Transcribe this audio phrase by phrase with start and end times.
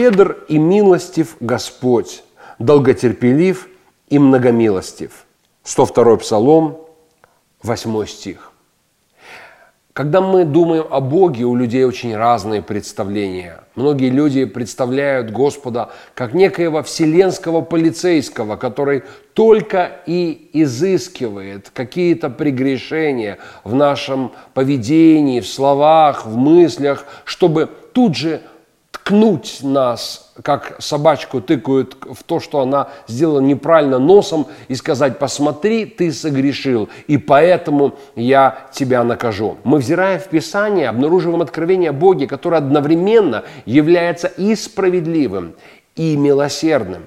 [0.00, 2.24] Щедр и милостив Господь,
[2.58, 3.68] долготерпелив
[4.08, 5.26] и многомилостив.
[5.62, 6.78] 102 Псалом,
[7.62, 8.52] 8 стих.
[9.92, 13.60] Когда мы думаем о Боге, у людей очень разные представления.
[13.74, 19.02] Многие люди представляют Господа как некоего вселенского полицейского, который
[19.34, 28.40] только и изыскивает какие-то прегрешения в нашем поведении, в словах, в мыслях, чтобы тут же
[29.04, 35.86] ткнуть нас, как собачку тыкают в то, что она сделала неправильно носом, и сказать, посмотри,
[35.86, 39.56] ты согрешил, и поэтому я тебя накажу.
[39.64, 45.54] Мы, взирая в Писание, обнаруживаем откровение Боге, которое одновременно является и справедливым,
[45.96, 47.04] и милосердным.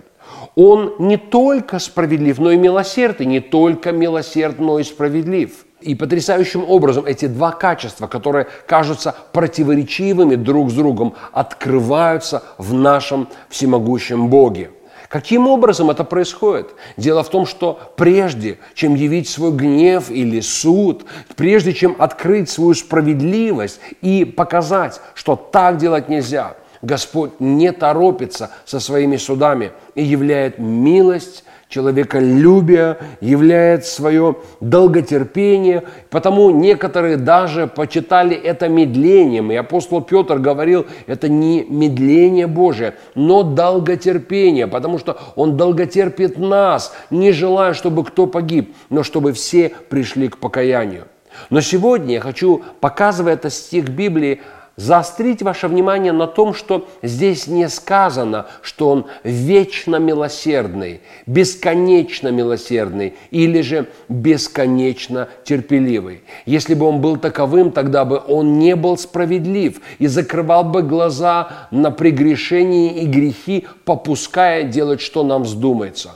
[0.55, 6.63] Он не только справедлив, но и милосердный, не только милосерд, но и справедлив– и потрясающим
[6.67, 14.71] образом эти два качества, которые кажутся противоречивыми друг с другом, открываются в нашем всемогущем Боге.
[15.09, 16.73] Каким образом это происходит?
[16.97, 22.73] Дело в том, что прежде, чем явить свой гнев или суд, прежде чем открыть свою
[22.73, 30.59] справедливость и показать, что так делать нельзя, Господь не торопится со своими судами и являет
[30.59, 35.83] милость человеколюбие, являет свое долготерпение.
[36.09, 39.51] Потому некоторые даже почитали это медлением.
[39.51, 46.93] И апостол Петр говорил, это не медление Божие, но долготерпение, потому что он долготерпит нас,
[47.09, 51.05] не желая, чтобы кто погиб, но чтобы все пришли к покаянию.
[51.49, 54.41] Но сегодня я хочу, показывая этот стих Библии,
[54.75, 63.15] заострить ваше внимание на том, что здесь не сказано, что он вечно милосердный, бесконечно милосердный
[63.31, 66.23] или же бесконечно терпеливый.
[66.45, 71.67] Если бы он был таковым, тогда бы он не был справедлив и закрывал бы глаза
[71.71, 76.11] на прегрешения и грехи, попуская делать, что нам вздумается.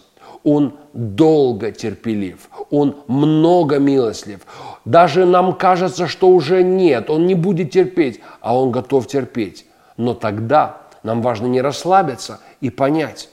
[0.47, 4.39] Он долго терпелив, Он много милостлив.
[4.85, 9.65] Даже нам кажется, что уже нет, Он не будет терпеть, а Он готов терпеть.
[9.97, 13.29] Но тогда нам важно не расслабиться и понять,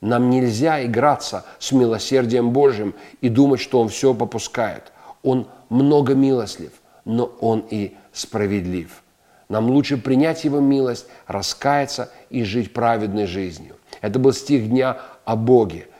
[0.00, 4.92] нам нельзя играться с милосердием Божьим и думать, что Он все попускает.
[5.22, 6.72] Он много милостлив,
[7.04, 9.04] но Он и справедлив.
[9.48, 13.76] Нам лучше принять Его милость, раскаяться и жить праведной жизнью.
[14.00, 15.86] Это был стих дня о Боге–